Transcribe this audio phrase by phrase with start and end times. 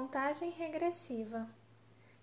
[0.00, 1.46] Contagem regressiva.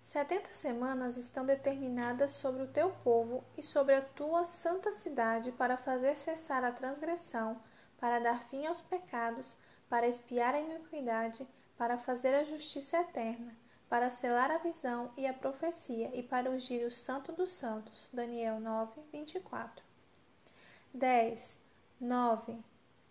[0.02, 5.76] Setenta semanas estão determinadas sobre o teu povo e sobre a tua santa cidade para
[5.76, 7.62] fazer cessar a transgressão,
[8.00, 9.56] para dar fim aos pecados,
[9.88, 11.46] para espiar a iniquidade,
[11.76, 13.56] para fazer a justiça eterna,
[13.88, 18.08] para selar a visão e a profecia e para ungir o santo dos santos.
[18.12, 19.84] Daniel 9, 24.
[20.92, 21.60] 10,
[22.00, 22.58] 9,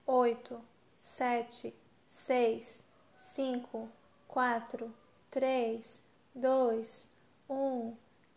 [0.05, 0.62] 8,
[0.99, 1.73] 7,
[2.09, 2.84] 6,
[3.15, 3.90] 5,
[4.27, 4.94] 4,
[5.31, 6.02] 3,
[6.35, 7.09] 2,
[7.49, 7.95] 1,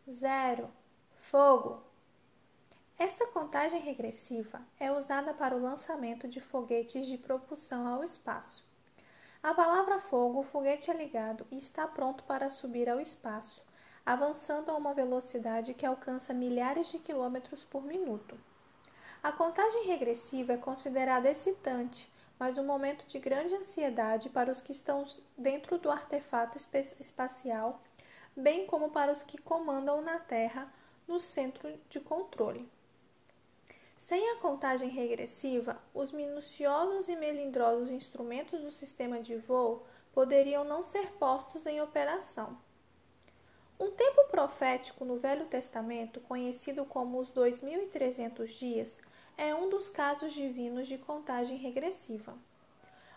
[0.08, 0.70] 0,
[1.16, 1.82] fogo!
[2.96, 8.64] Esta contagem regressiva é usada para o lançamento de foguetes de propulsão ao espaço.
[9.42, 13.62] A palavra fogo, o foguete é ligado e está pronto para subir ao espaço,
[14.06, 18.38] avançando a uma velocidade que alcança milhares de quilômetros por minuto.
[19.22, 24.72] A contagem regressiva é considerada excitante, mas um momento de grande ansiedade para os que
[24.72, 25.04] estão
[25.36, 26.56] dentro do artefato
[26.98, 27.82] espacial,
[28.34, 30.72] bem como para os que comandam na Terra
[31.06, 32.66] no centro de controle.
[33.98, 40.82] Sem a contagem regressiva, os minuciosos e melindrosos instrumentos do sistema de voo poderiam não
[40.82, 42.56] ser postos em operação.
[43.78, 49.02] Um tempo profético no Velho Testamento, conhecido como os 2300 dias,
[49.40, 52.36] é um dos casos divinos de contagem regressiva.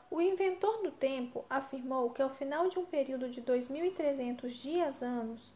[0.10, 5.54] O inventor do tempo afirmou que ao final de um período de 2300 dias-anos,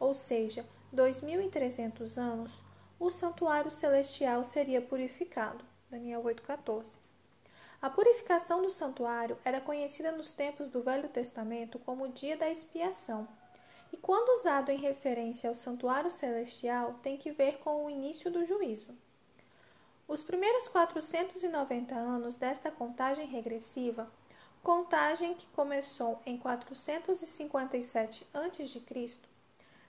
[0.00, 2.52] ou seja, 2300 anos,
[2.98, 5.64] o santuário celestial seria purificado.
[5.88, 6.98] Daniel 8,14.
[7.80, 12.50] A purificação do santuário era conhecida nos tempos do Velho Testamento como o dia da
[12.50, 13.28] expiação,
[13.92, 18.44] e quando usado em referência ao santuário celestial, tem que ver com o início do
[18.44, 18.92] juízo.
[20.10, 24.10] Os primeiros 490 anos desta contagem regressiva,
[24.60, 29.20] contagem que começou em 457 a.C.,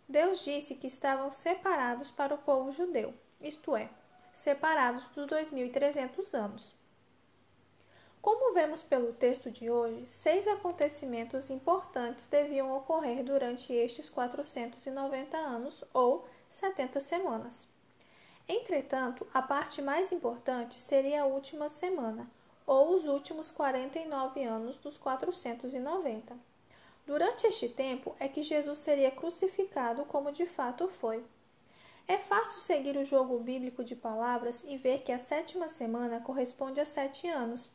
[0.08, 3.90] Deus disse que estavam separados para o povo judeu, isto é,
[4.32, 6.76] separados dos 2300 anos.
[8.22, 15.84] Como vemos pelo texto de hoje, seis acontecimentos importantes deviam ocorrer durante estes 490 anos
[15.92, 17.68] ou 70 semanas.
[18.48, 22.30] Entretanto, a parte mais importante seria a última semana,
[22.66, 26.36] ou os últimos 49 anos dos 490.
[27.06, 31.24] Durante este tempo é que Jesus seria crucificado, como de fato foi.
[32.08, 36.80] É fácil seguir o jogo bíblico de palavras e ver que a sétima semana corresponde
[36.80, 37.74] a sete anos,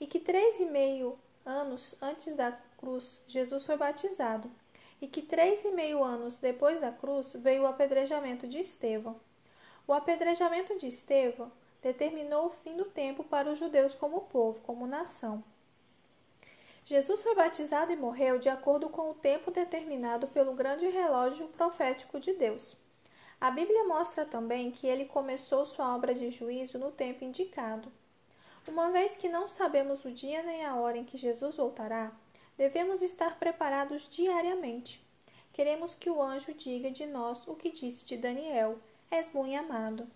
[0.00, 4.50] e que três e meio anos antes da cruz Jesus foi batizado,
[5.00, 9.20] e que três e meio anos depois da cruz veio o apedrejamento de Estevão.
[9.86, 11.52] O apedrejamento de Estevão
[11.82, 15.44] determinou o fim do tempo para os judeus como povo, como nação.
[16.86, 22.18] Jesus foi batizado e morreu de acordo com o tempo determinado pelo grande relógio profético
[22.18, 22.76] de Deus.
[23.40, 27.92] A Bíblia mostra também que ele começou sua obra de juízo no tempo indicado.
[28.66, 32.12] Uma vez que não sabemos o dia nem a hora em que Jesus voltará,
[32.56, 35.06] devemos estar preparados diariamente.
[35.52, 38.78] Queremos que o anjo diga de nós o que disse de Daniel:
[39.10, 40.06] És muito amado.